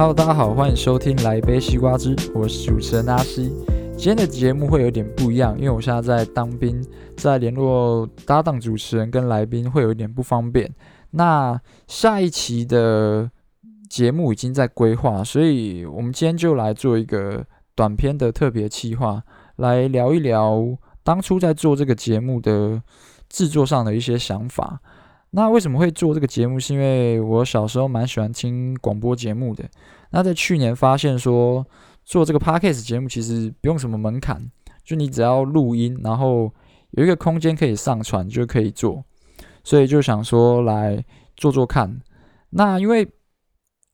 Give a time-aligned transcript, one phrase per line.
[0.00, 3.52] Hello，大家好，欢迎收听来一杯西瓜汁，我是主持人阿西。
[3.98, 6.82] 今天的节目会有点不一样，因为我现在在当兵，
[7.18, 10.72] 在联络搭档主持人跟来宾会有一点不方便。
[11.10, 13.30] 那下一期的
[13.90, 17.44] 节目已经在规划，所以我们今天就来做一个
[17.74, 19.22] 短片的特别企划，
[19.56, 20.66] 来聊一聊
[21.04, 22.82] 当初在做这个节目的
[23.28, 24.80] 制作上的一些想法。
[25.32, 26.58] 那为什么会做这个节目？
[26.58, 29.64] 是因为我小时候蛮喜欢听广播节目的。
[30.10, 31.64] 那在去年发现说，
[32.04, 34.50] 做这个 podcast 节目其实不用什么门槛，
[34.82, 36.52] 就你只要录音，然后
[36.90, 39.04] 有一个空间可以上传就可以做。
[39.62, 41.04] 所以就想说来
[41.36, 42.00] 做做看。
[42.50, 43.06] 那因为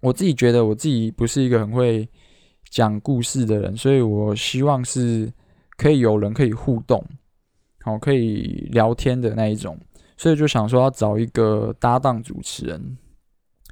[0.00, 2.08] 我自己觉得我自己不是一个很会
[2.68, 5.32] 讲故事的人，所以我希望是
[5.76, 7.04] 可以有人可以互动，
[7.82, 9.78] 好，可以聊天的那一种。
[10.20, 12.98] 所以就想说要找一个搭档主持人。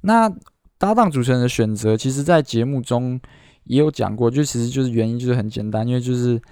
[0.00, 0.28] 那
[0.76, 3.20] 搭档主持人的选择，其实在节目中
[3.62, 6.42] 也有讲过，就其实就是原因就是很简单，因为就是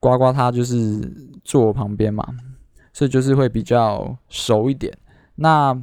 [0.00, 1.00] 呱呱他就是
[1.44, 2.26] 坐我旁边嘛，
[2.92, 4.92] 所以就是会比较熟一点。
[5.36, 5.80] 那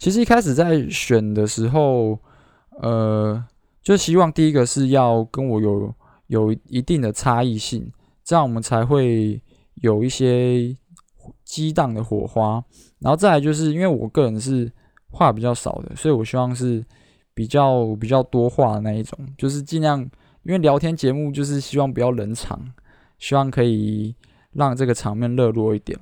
[0.00, 2.18] 其实一开始在选的时候，
[2.82, 3.40] 呃，
[3.84, 5.94] 就希望第一个是要跟我有
[6.26, 7.92] 有一定的差异性，
[8.24, 9.40] 这样我们才会
[9.76, 10.76] 有一些
[11.46, 12.62] 激荡的火花。
[12.98, 14.70] 然后再来就是因为我个人是
[15.08, 16.84] 话比较少的，所以我希望是
[17.32, 20.00] 比较比较多话的那一种，就是尽量
[20.42, 22.60] 因为聊天节目就是希望不要冷场，
[23.18, 24.14] 希望可以
[24.52, 25.98] 让这个场面热络一点。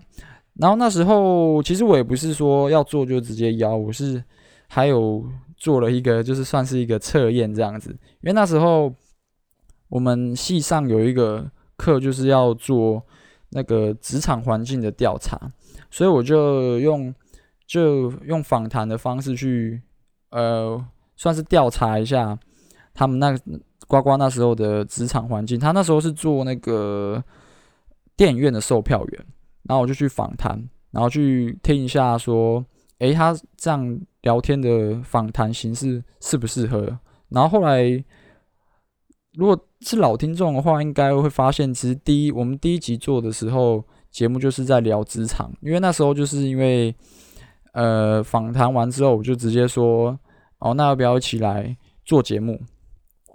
[0.55, 4.23] 然后那时候其实我也不是说要做就直接邀，我是
[4.69, 5.25] 还有
[5.56, 8.95] 做了一个就是算是一个测验这样子，因为那时候
[9.89, 13.03] 我们系上有一个课就是要做
[13.50, 15.39] 那个职场环境的调查。
[15.91, 17.14] 所以我就用
[17.67, 19.81] 就用访谈的方式去，
[20.31, 20.84] 呃，
[21.17, 22.39] 算是调查一下
[22.92, 23.36] 他们那
[23.86, 25.59] 呱呱那时候的职场环境。
[25.59, 27.23] 他那时候是做那个
[28.17, 29.27] 电影院的售票员，
[29.64, 32.64] 然后我就去访谈，然后去听一下说，
[32.98, 36.98] 诶，他这样聊天的访谈形式适不适合？
[37.29, 38.05] 然后后来
[39.34, 43.84] 如果是老听众的话，应该会发现，其实第一我们第一集做的时候。
[44.14, 46.95] 节目就是在聊职场，因为那时候就是因为，
[47.73, 50.17] 呃，访谈完之后，我就直接说，
[50.61, 52.56] 哦，那要不要一起来做节目？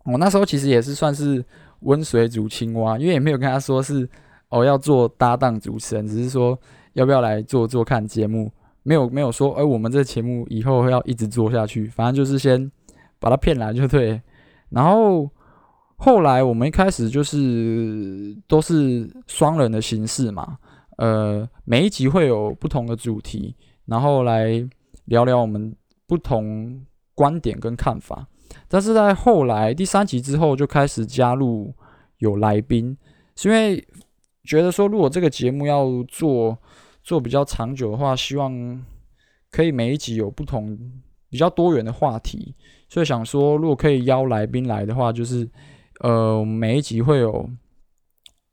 [0.06, 1.44] 我那时候其实也是算是
[1.82, 4.10] 温水煮青蛙，因为也没有跟他说是
[4.48, 6.58] 哦要做搭档主持人，只是说
[6.94, 8.50] 要不要来做做看节目，
[8.82, 12.72] 没有没有说，哎，我们这节目以后要一直做下去，反正就是先
[13.20, 14.22] 把他骗来就对，
[14.70, 15.30] 然后。
[16.02, 20.58] 后来我们一开始就是都是双人的形式嘛，
[20.98, 23.54] 呃，每一集会有不同的主题，
[23.86, 24.66] 然后来
[25.06, 25.76] 聊聊我们
[26.08, 26.82] 不同
[27.14, 28.26] 观点跟看法。
[28.70, 31.74] 但是在后来第三集之后就开始加入
[32.20, 32.98] 有来宾，
[33.36, 33.86] 是因为
[34.46, 36.58] 觉得说如果这个节目要做
[37.04, 38.86] 做比较长久的话，希望
[39.52, 40.80] 可以每一集有不同
[41.30, 42.56] 比较多元的话题，
[42.88, 45.46] 所以想说如果可以邀来宾来的话，就是。
[46.00, 47.50] 呃，每一集会有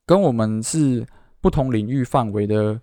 [0.05, 1.07] 跟我们是
[1.41, 2.81] 不同领域范围的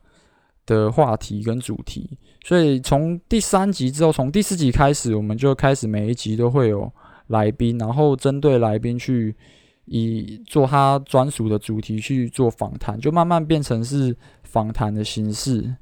[0.66, 6.90] 的话题跟主题，所以从第三集之后，从第四集开始，我们就开始每一集都会有
[7.28, 9.36] 来宾，然后针对来宾去
[9.84, 15.76] 以做他专属的主题去做访谈，就慢慢变成是访谈的形式。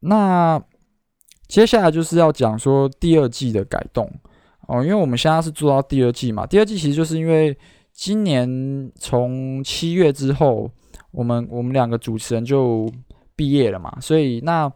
[0.00, 0.60] 那
[1.46, 4.10] 接下来就是要讲说第二季的改动
[4.66, 7.56] 哦，因为我们现在是做到第二季嘛，第二季其实就是因为。
[7.94, 10.68] 今年从七月之后，
[11.10, 12.90] 我们我们两个主持人就
[13.36, 14.72] 毕业了嘛，所以那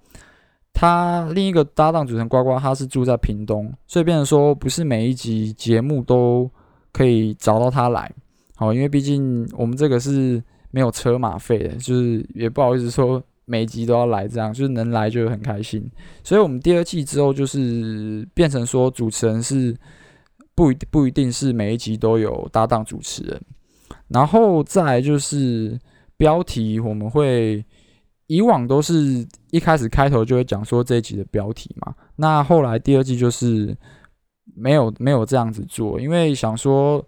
[0.72, 6.48] 他另一个搭档主持人呱呱，他是住在屏东，所以变成说不是每一集节目都
[6.92, 8.12] 可以找到他来，
[8.54, 10.40] 好，因为毕竟我们这个是
[10.70, 15.90] 没有车马费的，就是也不好意思说每一集都要来这样，就是能来就很开心，
[16.22, 19.74] 所以我们第二季之后就是变成说主持人是。
[20.56, 23.40] 不一不一定是每一集都有搭档主持人，
[24.08, 25.78] 然后再来就是
[26.16, 27.64] 标题，我们会
[28.26, 33.76] 以往都是一开始开头就会讲说这一集的标题嘛，那后来第二季就是
[34.54, 37.04] 没有没有这样子做，因为想说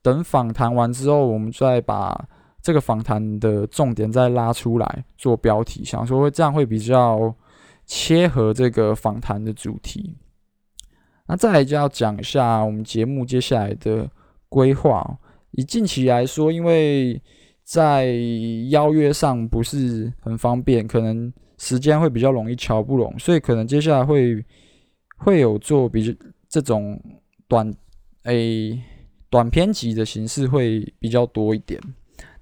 [0.00, 2.28] 等访谈完之后，我们再把
[2.62, 7.34] 这个访谈的重点再拉出来做标题，想说会这样会比较
[7.84, 10.16] 切合这个访谈的主题。
[11.26, 14.08] 那再来就要讲一下我们节目接下来的
[14.48, 15.18] 规划。
[15.52, 17.20] 以近期来说，因为
[17.62, 18.14] 在
[18.70, 24.44] 邀约上不是很方便，可能时间会比较容易瞧不拢，所以可能接下来会
[25.18, 26.16] 会有做比
[26.48, 27.00] 这种
[27.46, 27.72] 短
[28.24, 28.82] 诶
[29.30, 31.80] 短篇集的形式会比较多一点。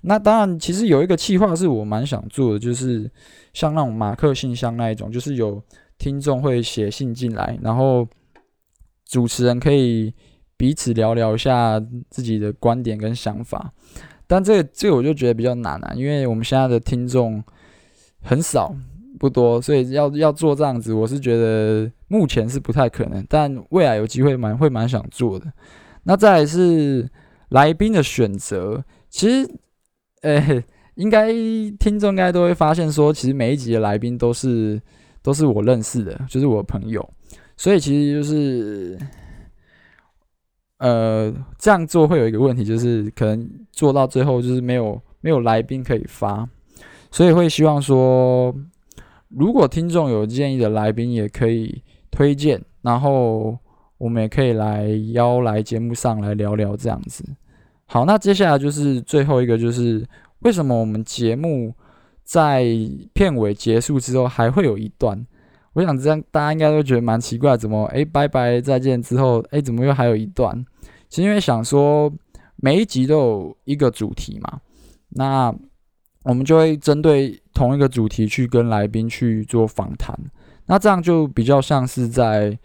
[0.02, 3.10] 那当然，其实有一个计划是我蛮想做的，就是
[3.52, 5.62] 像那种马克信箱那一种，就是有
[5.98, 8.08] 听众会写信进来，然后
[9.10, 10.14] 主持人可以
[10.56, 13.72] 彼此聊聊一下自己的观点跟想法。
[14.28, 17.42] 但这个这个我就觉得比较难啊，因为我们现在的听众
[18.22, 18.72] 很少
[19.18, 25.52] 不多，所以要要做这样子，我是觉得目前是不太可能，但未来有机会蛮会蛮想做的。
[26.04, 27.10] 那再来是
[27.48, 29.50] 来宾的选择，其实。
[30.22, 30.62] 呃、欸，
[30.96, 31.32] 应该
[31.78, 34.78] 听众应该都会发现说，其实每一集的来宾都是
[35.22, 37.00] 都是我认识的，就是我朋友，
[37.60, 38.98] 所以其实就是
[40.78, 46.48] 呃这样做会有一个问题，就是可能做到最后就是没有没有来宾可以发，
[47.10, 48.54] 所以会希望说，
[49.28, 53.58] 如果听众有建议的来宾也可以推荐，然后
[53.98, 57.22] 我们也可以来邀来节目上来聊聊这样子。
[57.84, 60.02] 好，那接下来就是最后一个，就是
[60.38, 61.74] 为什么我们节目
[62.24, 62.64] 在
[63.12, 65.26] 片尾结束之后还会有一段？
[65.72, 70.64] 我想这样大家应该都觉得蛮奇怪，怎么诶，拜拜再见之后，诶，怎么又还有一段？
[71.08, 72.12] 其实因为想说
[72.56, 74.60] 每一集都有一个主题嘛，
[75.10, 75.54] 那
[76.22, 80.18] 我们就会针对同一个主题去跟来宾去做访谈，
[80.66, 82.58] 那这样就比较像是在。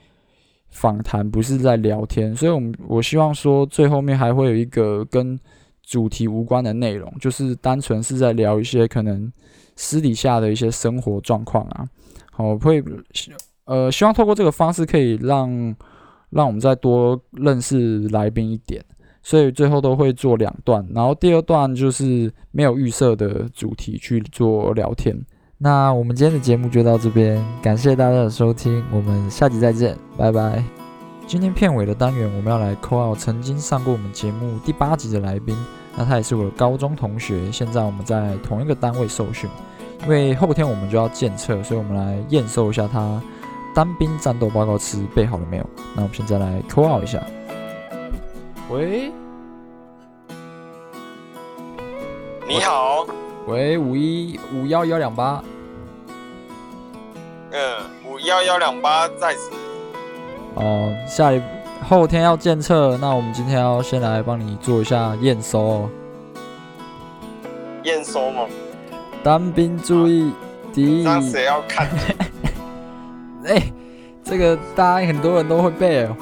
[0.72, 5.40] 访谈不是在聊天，所以，我们我希望说最后面还会有一个跟
[5.82, 9.32] 主题无关的内容，就是单纯是在聊一些可能
[9.78, 11.88] 私底下的一些生活状况啊。
[12.36, 12.84] 好，会
[13.64, 15.76] 呃希望透过这个方式可以让
[16.32, 18.84] 让我们再多认识来宾一点，
[19.24, 25.16] 所以最后都会做两段，然后第二段就是没有预设的主题去做聊天。
[25.58, 30.62] 那我们今天的节目就到这边，感谢大家的收听，我们下集再见，拜拜。
[31.26, 35.58] 今天片尾的单元，我们要来 call 曾经上过我们节目第八集的来宾，
[35.98, 39.50] 那他也是我的高中同学，现在我们在同一个单位受训，
[40.04, 43.22] 因为后天我们就要检测，所以我们来验收一下他
[43.74, 45.66] 单兵战斗报告词备好了没有。
[45.96, 47.22] 那我们现在来 call out 一下，
[48.70, 49.12] 喂，
[52.48, 53.06] 你好。
[53.48, 55.44] 喂，五一五幺幺两八，
[57.52, 57.60] 嗯，
[58.08, 59.52] 五幺幺两八在此。
[60.56, 61.40] 哦，下一
[61.88, 65.90] 后天要检测，那我们今天要先来帮你做一下验收哦。
[67.84, 68.48] 验收吗？
[69.26, 70.32] 单兵注意，
[70.72, 71.04] 敌意。
[71.04, 71.88] 那谁要看？
[73.44, 73.74] 哎、欸，
[74.24, 76.16] 这个大家很多人都会背哦。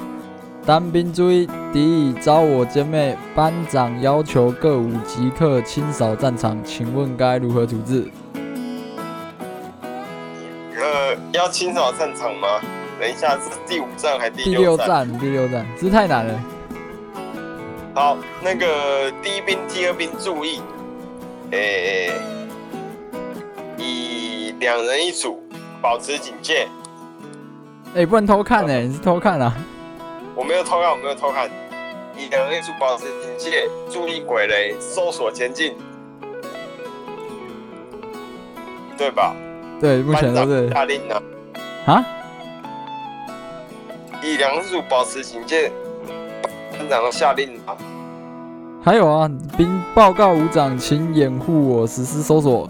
[0.64, 3.14] 单兵注意，敌已招我歼灭。
[3.34, 8.10] 班长要求各伍即刻清扫战场，请问该如何处置？
[10.74, 12.48] 呃，要清扫战场吗？
[12.98, 15.06] 等一下，是第五站还是第六站？
[15.06, 16.40] 第六站，第六站，这太难了。
[17.92, 20.62] 好，那个第一兵、第二兵注意，
[21.50, 22.33] 诶、欸，以
[24.58, 25.42] 两人一组，
[25.82, 26.68] 保持警戒。
[27.94, 29.54] 哎、欸，不能偷看哎、欸，你是偷看啊？
[30.34, 31.48] 我没有偷看，我没有偷看。
[32.16, 35.74] 你两人一组保持警戒，注意鬼雷，搜索前进，
[38.96, 39.34] 对吧？
[39.80, 41.20] 对，目前都是下令呢。
[41.86, 42.04] 啊？
[44.22, 45.70] 以两人一组保持警戒，
[46.78, 47.76] 班长下令啊。
[48.82, 52.68] 还有啊，兵报告伍长，请掩护我实施搜索。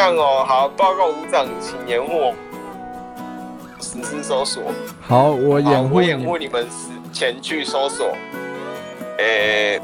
[0.00, 2.34] 这样哦，好，报告伍长，请掩护我。
[3.80, 4.62] 实施搜索。
[5.02, 6.66] 好，我掩护，我掩护你们
[7.12, 8.16] 前去搜索。
[9.18, 9.82] 诶、欸，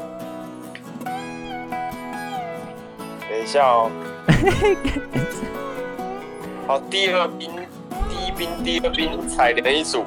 [3.29, 3.91] 等一下哦。
[6.65, 7.51] 好，第二兵、
[8.09, 10.03] 第一兵、第二兵踩人一组，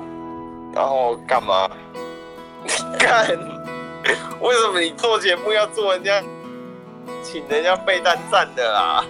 [0.75, 1.71] 然后干嘛？
[2.65, 3.29] 你 干？
[4.41, 6.21] 为什么你做节目要做人家，
[7.23, 9.05] 请人家背单站的啦？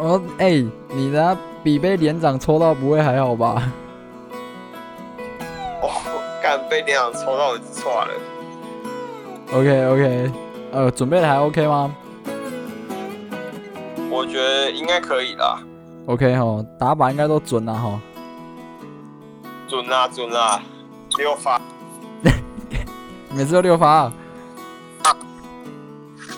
[0.00, 3.62] 哦，哎、欸，你的比被连长抽到不会还好吧？
[6.68, 8.10] 被连长抽到我就错了。
[9.52, 10.32] OK OK，
[10.72, 11.92] 呃，准备的还 OK 吗？
[14.08, 15.60] 我觉得应该可以啦。
[16.06, 18.00] OK 哈，打靶应该都准了哈。
[19.68, 20.62] 准啊准啊，
[21.18, 21.60] 六发。
[23.34, 24.12] 每次都六发啊？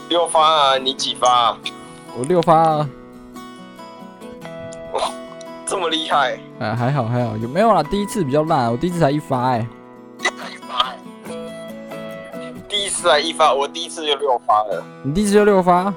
[0.09, 0.79] 六发啊？
[0.79, 1.59] 你几发啊？
[2.17, 2.89] 我六发啊。
[5.73, 6.39] 哇，这么厉害？
[6.61, 7.83] 哎，还好还好，有没有啦？
[7.83, 9.67] 第一次比较烂，我第一次才一发哎、欸。
[12.69, 14.85] 第一次一发，我第一次就六发了。
[15.03, 15.93] 你第一次就六发？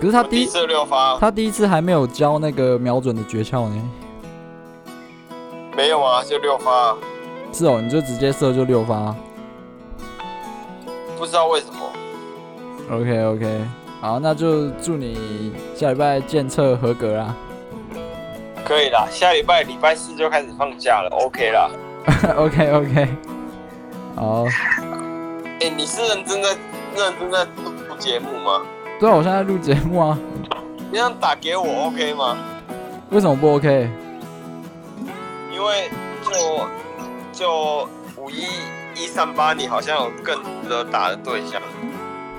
[0.00, 3.90] 可是他第一，第一次六发，他第一次还没有教那个瞄准的诀窍呢。
[5.76, 6.96] 没有啊，就六发。
[7.52, 9.12] 是哦，你就直接射就六发。
[11.18, 11.80] 不知道为什么。
[12.92, 13.60] OK OK，
[14.00, 17.34] 好，那就祝你下礼拜检测合格啦。
[18.68, 21.70] 可以啦，下礼拜礼拜四就开始放假了，OK 啦。
[22.36, 23.08] OK OK，
[24.14, 24.44] 好。
[24.44, 26.50] 哎、欸，你是认真在
[26.94, 28.60] 认真在录节目吗？
[29.00, 30.18] 对啊，我现在录节目啊。
[30.92, 32.36] 你想打给我 OK 吗？
[33.08, 33.88] 为什么不 OK？
[35.50, 35.88] 因为
[36.22, 36.66] 就
[37.32, 38.44] 就五一
[38.94, 41.58] 一三八，你好像有更值得打的对象。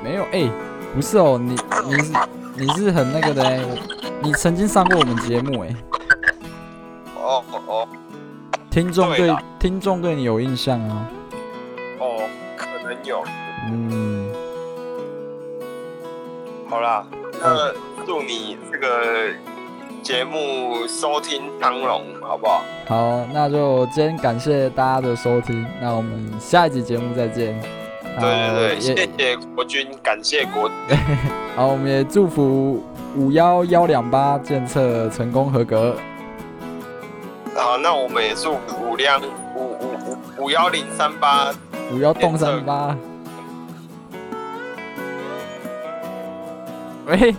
[0.03, 0.51] 没有，哎、欸，
[0.93, 1.57] 不是哦，你
[1.87, 2.13] 你是
[2.55, 3.65] 你是很那个的、欸，
[4.21, 5.75] 你曾经上过我们节目哎、欸。
[7.29, 7.87] 哦哦哦。
[8.71, 11.07] 听众对听众对你有印象啊？
[11.99, 13.23] 哦，可能有。
[13.71, 14.31] 嗯。
[16.67, 17.05] 好啦，
[17.39, 17.71] 那
[18.05, 19.29] 祝你这个
[20.01, 22.63] 节目收听长隆，好不好？
[22.87, 27.59] 好，那就今天感谢大家的收听，那我们下一集节目再见。
[28.19, 30.69] 对对对，谢谢国军，感谢国。
[31.55, 32.83] 好，我们也祝福
[33.15, 35.95] 五幺幺两八检测成功合格。
[37.59, 39.21] 好，那我们也祝五辆
[39.53, 41.51] 五五五五幺零三八
[41.91, 42.95] 五幺洞三八。
[47.05, 47.35] 喂。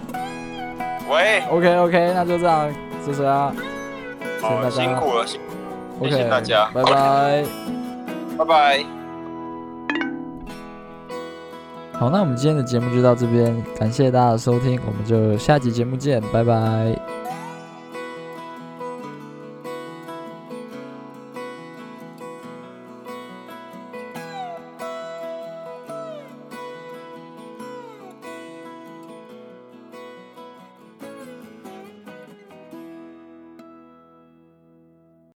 [1.09, 2.73] 喂，OK OK，那就这样，
[3.05, 3.53] 谢谢啊，
[4.41, 5.41] 谢谢大家，辛苦了，辛
[5.99, 7.45] 苦，谢谢大家，拜拜，
[8.39, 8.85] 拜拜。
[11.99, 17.20] 好，那我们今天的节目就到这边，感谢大家的收听，我们就下集节目见，拜拜。